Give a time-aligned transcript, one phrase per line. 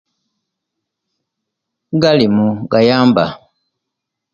[2.01, 3.25] Galimu gayamba